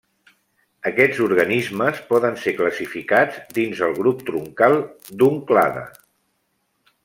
Aquests 0.91 1.19
organismes 1.25 1.99
poden 2.13 2.39
ser 2.45 2.55
classificats 2.61 3.37
dins 3.61 3.85
el 3.89 3.95
grup 4.01 4.27
troncal 4.31 4.81
d'un 5.21 5.41
clade. 5.53 5.89